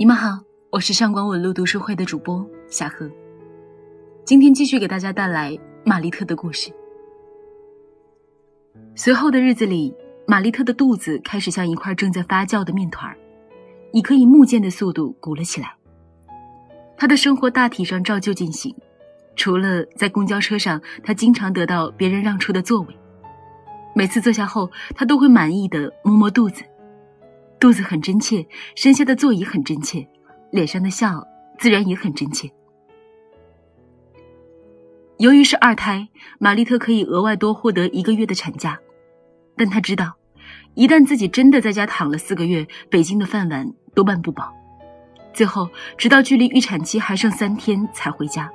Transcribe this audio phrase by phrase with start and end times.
[0.00, 3.06] 你们好，我是上官文路读书会的主播夏荷，
[4.24, 6.72] 今天继续给大家带来玛丽特的故事。
[8.94, 9.94] 随后的日子里，
[10.26, 13.14] 玛丽特的肚子开始像一块正在发酵的面团
[13.92, 15.74] 以可以目见的速度鼓了起来。
[16.96, 18.74] 她的生活大体上照旧进行，
[19.36, 22.96] 除了在公交车上，她经常得到别人让出的座位。
[23.94, 26.64] 每次坐下后，她都会满意的摸摸肚子。
[27.60, 30.08] 肚子很真切，身下的座椅很真切，
[30.50, 31.22] 脸上的笑
[31.58, 32.50] 自然也很真切。
[35.18, 38.80] 由于是二胎，玛丽特可以额外多获得一个月的产假，
[39.58, 40.14] 但她知道，
[40.72, 44.50] 一旦自己真的在家躺了四个月，北京的饭碗多半不保。
[45.34, 45.68] 最后，
[45.98, 48.50] 直到距离预产期还剩三天才回家。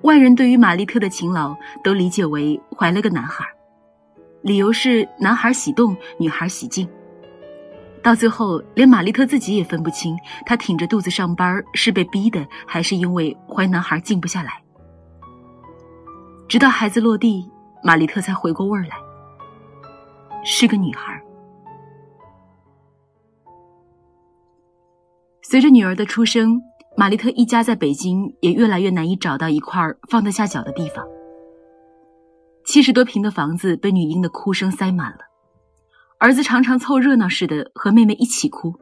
[0.00, 3.44] 外人对于玛丽特的勤劳都理解为怀了个男孩，
[4.40, 6.88] 理由是男孩喜动，女孩喜静。
[8.02, 14.62] 到最后，连玛丽特自己也分不清，她挺着肚子上班是被逼的，还是因为怀男孩静不下来。
[16.48, 17.50] 直到孩子落地，
[17.82, 18.96] 玛丽特才回过味儿来，
[20.44, 21.22] 是个女孩。
[25.42, 26.60] 随着女儿的出生，
[26.96, 31.06] 玛丽特一家在北京也越来越难以找到一块放得下脚的地方。
[32.64, 35.27] 七十多平的房子被女婴的哭声塞满了。
[36.18, 38.74] 儿子常常凑热闹似的和妹妹一起哭，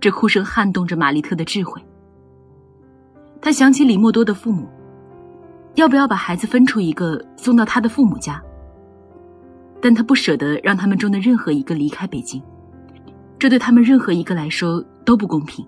[0.00, 1.84] 这哭声撼动着玛丽特的智慧。
[3.42, 4.66] 他想起李默多的父母，
[5.74, 8.42] 要不要把孩子分出一个送到他的父母家？
[9.82, 12.42] 但他不舍得让他们中的任何一个离开北京，
[13.38, 15.64] 这对他们任何一个来说都不公平。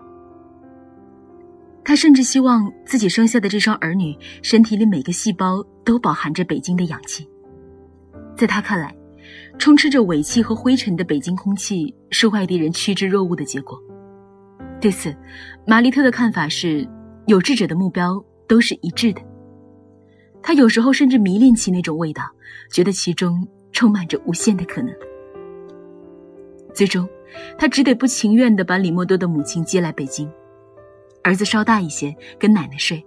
[1.84, 7.28] 他甚至希望自己生下的这双儿女身体里每个细胞都饱含着北京的氧气，
[8.34, 8.97] 在他看来。
[9.58, 13.80] 充斥着尾气和灰尘的北京空气是外地人趋之若鹜的结果。
[14.80, 15.14] 对此，
[15.66, 16.88] 玛丽特的看法是：
[17.26, 19.20] 有志者的目标都是一致的。
[20.40, 22.22] 他有时候甚至迷恋起那种味道，
[22.70, 24.94] 觉得其中充满着无限的可能。
[26.72, 27.08] 最终，
[27.58, 30.30] 他只得不情愿地把李莫多的母亲接来北京。
[31.24, 33.04] 儿子稍大一些，跟奶奶睡。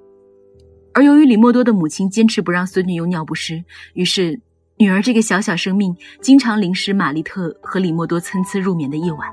[0.93, 3.63] 而由于李莫多的母亲坚持不让孙女用尿不湿，
[3.93, 4.39] 于是。
[4.81, 9.29] 女儿这个小小生命，经常淋湿玛丽特和李莫多参差入眠的夜晚。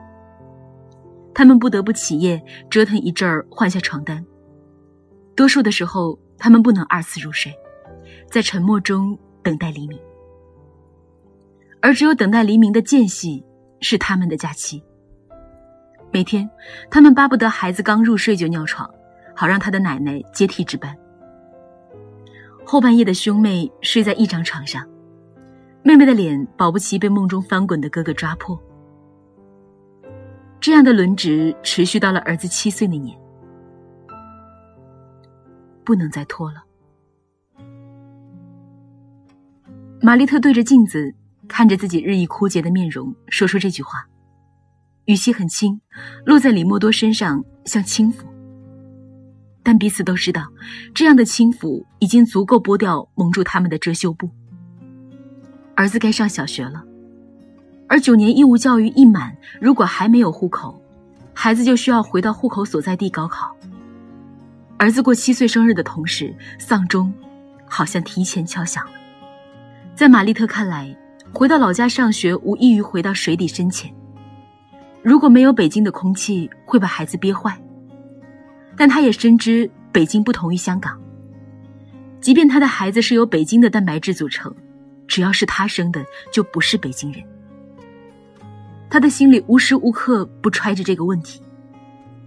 [1.34, 2.38] 他们不得不起夜
[2.68, 4.22] 折腾一阵儿，换下床单。
[5.34, 7.50] 多数的时候，他们不能二次入睡，
[8.30, 9.98] 在沉默中等待黎明。
[11.80, 13.42] 而只有等待黎明的间隙，
[13.80, 14.84] 是他们的假期。
[16.12, 16.46] 每天，
[16.90, 18.86] 他们巴不得孩子刚入睡就尿床，
[19.34, 20.94] 好让他的奶奶接替值班。
[22.66, 24.86] 后半夜的兄妹睡在一张床上。
[25.88, 28.62] 妹妹的脸保不齐被梦中翻滚的哥哥抓破。
[30.60, 33.18] 这样的轮值持续到了儿子七岁那年，
[35.86, 36.62] 不能再拖了。
[40.02, 41.14] 玛丽特对着镜子
[41.48, 44.06] 看着自己日益枯竭的面容，说出这句话，
[45.06, 45.80] 语气很轻，
[46.26, 48.26] 落在李默多身上像轻抚。
[49.62, 50.48] 但彼此都知道，
[50.94, 54.28] 这样的轻抚已经足够剥掉蒙住他们的遮羞布。
[55.78, 56.82] 儿子该上小学了，
[57.86, 60.82] 而九年义务教育一满，如果还没有户口，
[61.32, 63.56] 孩子就需要回到户口所在地高考。
[64.76, 67.14] 儿子过七岁生日的同时，丧钟
[67.64, 68.90] 好像提前敲响了。
[69.94, 70.92] 在玛丽特看来，
[71.32, 73.88] 回到老家上学无异于回到水底深浅。
[75.00, 77.56] 如果没有北京的空气，会把孩子憋坏。
[78.76, 81.00] 但他也深知北京不同于香港，
[82.20, 84.52] 即便他的孩子是由北京的蛋白质组成。
[85.08, 87.24] 只要是他生的，就不是北京人。
[88.90, 91.42] 他的心里无时无刻不揣着这个问题，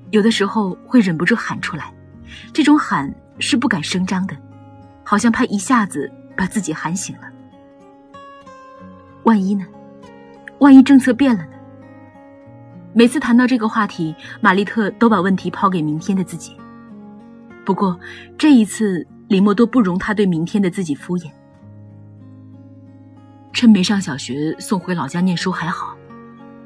[0.09, 1.93] 有的时候会忍不住喊出来。
[2.53, 4.35] 这种喊是不敢声张的，
[5.03, 7.23] 好像怕一下子把自己喊醒了。
[9.23, 9.65] 万一呢？
[10.59, 11.51] 万一政策变了呢？
[12.93, 16.55] 每次谈到这个话题，玛丽特都把问题抛给明天的自己。
[17.65, 17.99] 不过
[18.37, 21.31] 这一次，李默多不容他对明天的自己敷衍。
[23.53, 25.95] 趁没上小学，送回老家念书还好；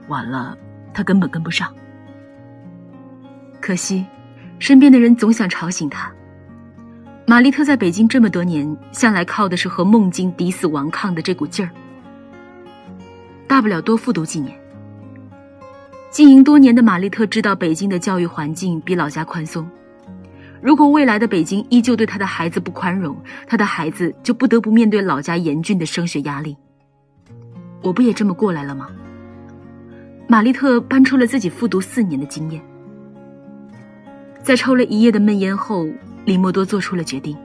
[0.08, 0.58] 晚了，
[0.94, 1.74] 他根本跟不上。
[3.60, 4.06] 可惜，
[4.60, 6.12] 身边的人总想吵醒他。
[7.28, 11.72] 玛丽特在北京这么多年，向来靠的是和梦境抵死顽抗的这股劲儿。
[13.48, 14.56] 大不了多复读几年。
[16.12, 19.68] 经营多年的玛丽特知道，北京的教育环境比老家宽松。
[20.62, 23.18] 如果未来的北京依旧对他的孩子不宽容，
[23.48, 26.56] 他的孩子就不得不面对老家严峻的升学压力。
[27.86, 28.88] 我不也这么过来了吗？
[30.28, 32.60] 玛丽特搬出了自己复读四年的经验，
[34.42, 35.88] 在抽了一夜的闷烟后，
[36.26, 37.38] 李莫多做出了决定。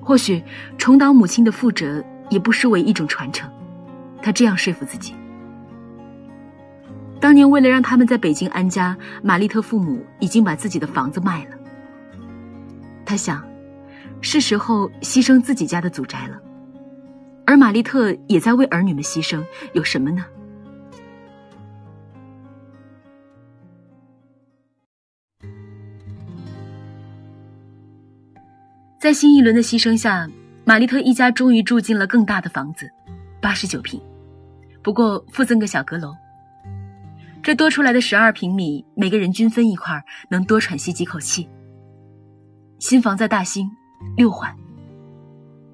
[0.00, 0.42] 或许
[0.76, 3.48] 重蹈母亲的覆辙，也不失为一种传承。
[4.20, 5.14] 他这样说服自己。
[7.20, 11.50] 当年为了让他们在北京安家，玛丽特父母已经把自己的房子卖了。
[13.06, 13.40] 他想，
[14.20, 16.36] 是时候牺牲自己家的祖宅了。
[17.48, 19.42] 而玛丽特也在为儿女们牺牲，
[19.72, 20.22] 有什么呢？
[28.98, 30.28] 在新一轮的牺牲下，
[30.66, 32.86] 玛丽特一家终于住进了更大的房子，
[33.40, 33.98] 八十九平，
[34.82, 36.14] 不过附赠个小阁楼。
[37.42, 41.48] 这多出来的十二平米，每个人均分一块，能多喘息几口气。
[42.78, 43.70] 新房在大兴，
[44.18, 44.54] 六环。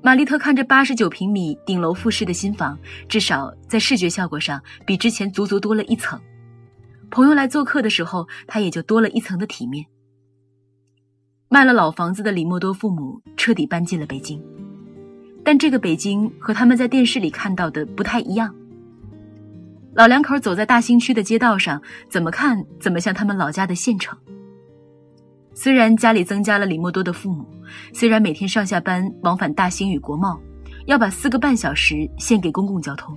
[0.04, 2.78] 玛丽特看着八十九平米顶楼复式的新房，
[3.08, 6.20] 至少在视觉效果上比之前足足多了一层。
[7.10, 9.86] 朋友来做客的时候，他也就多了一层的体面。
[11.48, 14.38] 卖了老房子的李默多父母彻底搬进了北京，
[15.42, 18.54] 但这个北京和他们在电视里看到的不太一样。
[19.94, 21.80] 老两口走在大兴区的街道上，
[22.10, 24.18] 怎么看怎么像他们老家的县城。
[25.54, 27.44] 虽然家里增加了李默多的父母，
[27.92, 30.38] 虽然每天上下班往返大兴与国贸，
[30.86, 33.16] 要把四个半小时献给公共交通，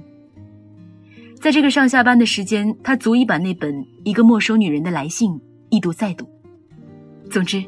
[1.42, 3.74] 在这个上下班的时间，他足以把那本
[4.04, 5.31] 《一个没收女人的来信》
[5.69, 6.30] 一读再读。
[7.30, 7.63] 总之，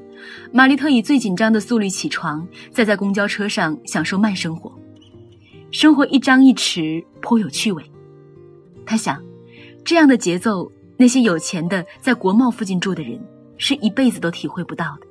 [0.53, 4.71] 玛丽特以最紧张的速率起床，再在公交车上享受慢生活，
[5.71, 7.83] 生活一张一弛，颇有趣味。
[8.85, 9.21] 他想，
[9.83, 13.19] 这样的节奏，那些有钱的在国贸附近住的人
[13.59, 15.07] 是一辈子都体会不到的。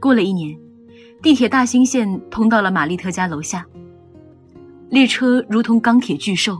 [0.00, 0.58] 过了一年，
[1.20, 3.66] 地铁大兴线通到了玛丽特家楼下。
[4.88, 6.58] 列车如同钢铁巨兽，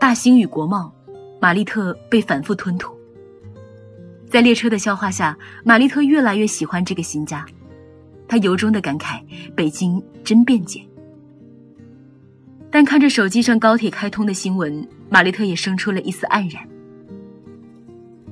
[0.00, 0.92] 大兴与国贸，
[1.40, 2.92] 玛丽特被反复吞吐。
[4.28, 7.46] 在列车的消化下，玛丽特越来越喜欢这个新家，
[8.28, 9.22] 她由衷的感慨：
[9.54, 10.84] 北京真便捷。
[12.70, 16.69] 但看着手机上高铁开通的新闻，玛丽特也生出了一丝黯然。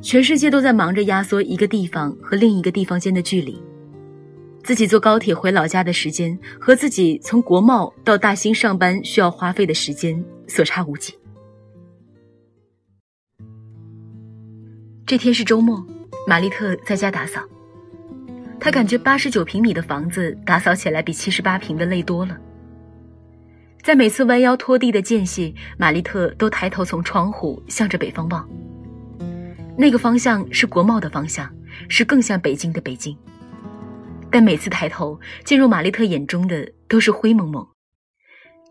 [0.01, 3.61] 全世界都在忙着压缩一个地方和另一个地方间的距离，
[4.63, 11.15] 自己坐高铁回老家的时间和自己从国贸到大兴上班需要花费的时间所差无几。
[15.05, 15.85] 这天是周末，
[16.27, 17.41] 玛丽特在家打扫，
[18.61, 22.39] 她感觉八十九平米的房子打扫起来比七十八平的累多了。
[23.83, 28.49] 在每次弯腰拖地的间隙，玛丽特都抬头从窗户向着北方望。
[29.81, 31.49] 那个方向是国贸的方向，
[31.89, 33.17] 是更像北京的北京。
[34.29, 37.65] 但每次抬头，进入玛丽特眼中的都是灰蒙蒙、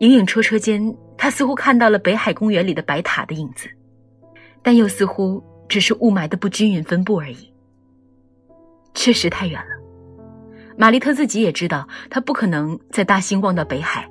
[0.00, 3.70] 影影绰绰间，她似乎看到了北海公园里的白塔的影子，
[4.62, 7.50] 但又似乎只是雾霾的不均匀分布而已。
[8.92, 9.70] 确实太远了，
[10.76, 14.06] 玛丽特自己也知道，她不可能在大兴望到北海。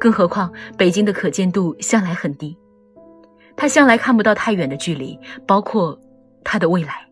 [0.00, 2.58] 更何况，北京的可见度向来很低，
[3.56, 5.98] 他向来看不到太远的距离，包括
[6.48, 7.04] 他的未来。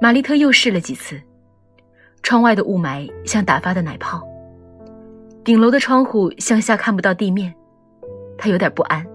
[0.00, 1.22] 玛丽特又试了几次，
[2.20, 4.20] 窗外的雾霾像打发的奶泡，
[5.44, 7.54] 顶楼的窗户向下看不到地面，
[8.36, 9.06] 他有点不安。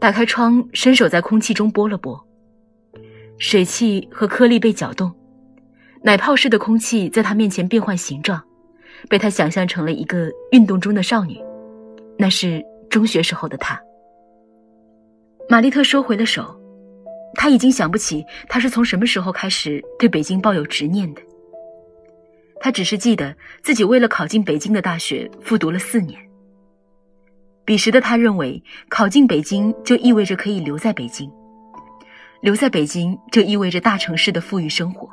[0.00, 2.18] 打开窗，伸手在空气中拨了拨，
[3.36, 5.12] 水汽和颗粒被搅动，
[6.02, 8.42] 奶泡似的空气在他面前变换形状。
[9.10, 11.38] 被他想象成了一个运动中的少女，
[12.16, 13.78] 那是中学时候的她。
[15.46, 16.58] 玛丽特收回了手，
[17.34, 21.22] 他已经想不起他是从什么时候开始对北京抱有执念的。
[22.60, 26.18] 他只是记得自己为了考进北京的大学复读了四年。
[27.66, 31.30] 彼时的他认为，考进北京就意味着可以留在北京，
[32.40, 35.08] 留在北京就意味着大城市的富裕生活。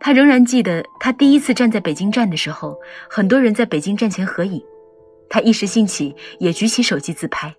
[0.00, 2.76] 他仍然记得，他第一次站在北京站的时候，
[3.08, 4.62] 很多人在北京站前合影，
[5.30, 7.54] 他一时兴起也举起手机自拍。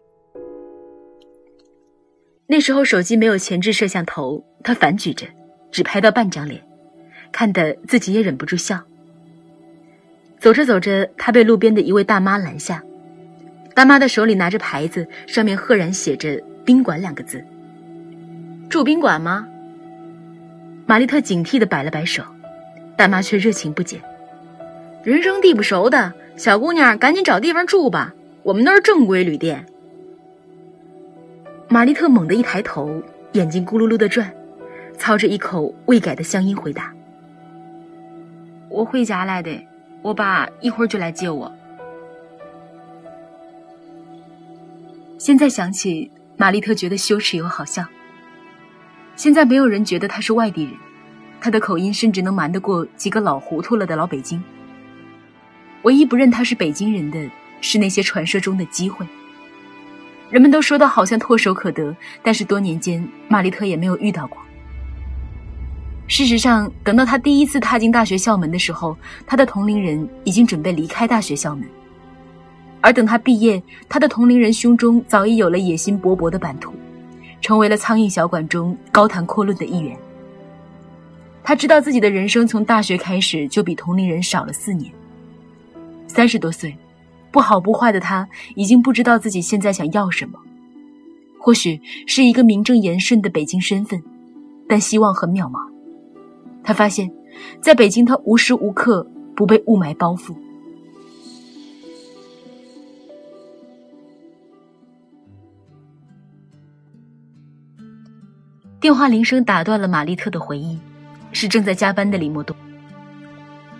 [2.47, 5.25] 那时候手机没有前置摄像头，他反举着，
[5.71, 6.61] 只拍到半张脸，
[7.31, 8.79] 看得自己也忍不住笑。
[10.39, 12.83] 走着走着，他被路边的一位大妈拦下，
[13.73, 17.43] 大妈的手里拿着牌子，上面赫然写着“宾馆”两个字。
[18.69, 19.47] 住宾馆吗？
[20.85, 22.23] 玛丽特警惕的摆了摆手。
[22.95, 23.99] 大妈却热情不减
[25.03, 29.65] ：“人生地不熟的小姑娘，赶紧找地方住吧，我们那儿正规旅店。”
[31.75, 33.03] 玛丽特猛地一抬头，
[33.33, 34.33] 眼睛咕噜噜的转，
[34.97, 36.93] 操着一口未改的乡音回答
[38.71, 39.61] ：“我回家来的，
[40.01, 41.53] 我爸一会儿就来接我。”
[45.19, 47.83] 现在想起，玛丽特觉得羞耻又好笑。
[49.17, 50.73] 现在没有人觉得他是外地人，
[51.41, 54.41] 他的口音甚至能瞒得过几个老糊涂了的老北京。
[55.81, 57.29] 唯一不认他是北京人的
[57.59, 59.05] 是那些传说中的机会。
[60.29, 64.37] 人们都说的好像唾手可得，但是多年间玛丽特也没有遇到过。
[66.07, 71.67] 事实上，等到他第一次踏进大学校门的时候，他的同龄人已经准备离开大学校门。
[72.81, 76.73] 而等他毕业，他的同龄人胸中早已有了野心勃勃的版图，
[77.41, 79.97] 成为了苍蝇小馆中高谈阔论的一员。
[81.43, 84.91] 他知道自己的人生从大学开始就比同龄人少了四年。
[86.07, 86.75] 三十多岁，
[87.35, 90.39] 不好不坏的他已经不知道自己现在想要什么，
[91.37, 94.01] 或许是一个名正言顺的北京身份，
[94.69, 95.59] 但希望很渺茫。
[96.63, 97.11] 他发现，
[97.59, 100.33] 在北京，他无时无刻不被雾霾包覆。
[108.79, 110.79] 电话铃声打断了玛丽特的回忆，
[111.33, 112.55] 是正在加班的李莫东。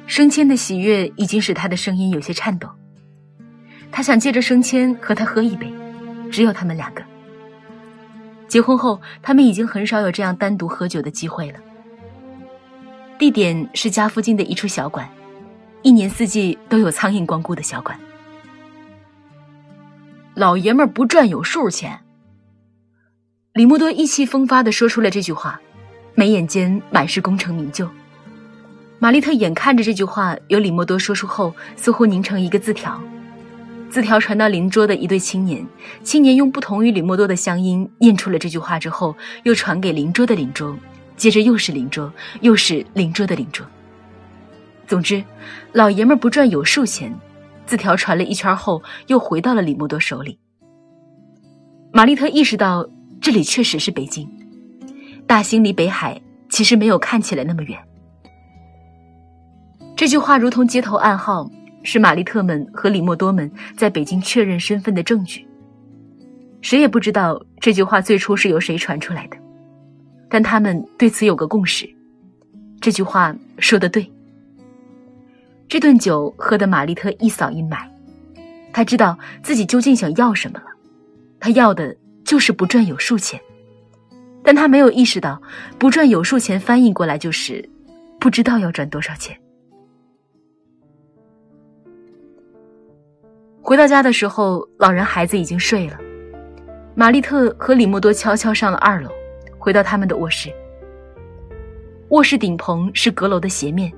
[0.08, 2.68] 升迁的喜悦已经使他的声音有些颤抖。
[3.92, 5.72] 他想借着升迁和他喝一杯，
[6.32, 7.02] 只有他们两个。
[8.48, 11.60] 结婚后，他们已经很少有这样单独喝酒的机会了。
[13.18, 15.10] 地点是家附近的一处小馆，
[15.82, 17.98] 一年四季都有苍蝇光顾的小馆。
[20.34, 22.02] 老爷们儿不赚有数钱。
[23.54, 25.60] 李默多意气风发地说出了这句话，
[26.14, 27.90] 眉眼间满是功成名就。
[29.00, 33.02] 玛丽特眼看着这句话由李莫多说出后，似乎凝成一个字条。
[33.96, 35.66] 字条传到邻桌的一对青年，
[36.04, 40.78] 青年用不同于李默多的乡音念出了这句话之后，又传给邻桌的邻桌，
[41.16, 42.12] 接着又是邻桌，
[42.42, 43.66] 又是邻桌的邻桌。
[44.86, 45.24] 总之，
[45.72, 47.18] 老爷们不赚有数钱。
[47.66, 50.38] 字条传了一圈后，又回到了李默多手里。
[51.94, 52.86] 玛丽特意识到。
[53.22, 54.30] 这里确实是北京，
[55.26, 57.80] 大兴离北海其实没有看起来那么远。
[59.96, 61.50] 这句话如同街头暗号，
[61.86, 65.48] 是玛丽特们和李莫多们在北京确认身份的证据。
[66.62, 69.38] 谁也不知道这句话最初是由谁传出来的，
[70.30, 71.88] 但他们对此有个共识：
[72.82, 74.12] 这句话说的对。
[75.70, 77.88] 这顿酒喝得玛丽特一扫阴霾，
[78.74, 80.66] 他知道自己究竟想要什么了，
[81.40, 81.96] 他要的。
[82.26, 83.40] 就是不赚有数钱，
[84.44, 85.40] 但他没有意识到，
[85.78, 87.64] 不赚有数钱翻译过来就是
[88.20, 89.40] 不知道要赚多少钱。
[93.68, 95.98] 回到家的时候，老人孩子已经睡了。
[96.94, 99.10] 玛丽特和李莫多悄悄上了二楼，
[99.58, 100.54] 回到他们的卧室。
[102.10, 103.92] 卧室顶棚是阁楼的斜面，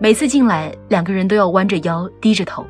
[0.00, 2.66] 每次进来，两个人都要弯着腰，低着头，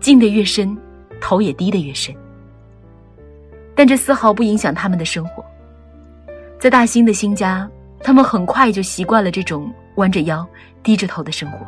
[0.00, 0.76] 进得越深，
[1.18, 2.14] 头也低得越深。
[3.74, 5.42] 但这丝毫不影响他们的生活。
[6.58, 7.66] 在大兴的新家，
[8.00, 10.46] 他们很快就习惯了这种弯着腰、
[10.82, 11.66] 低着头的生活。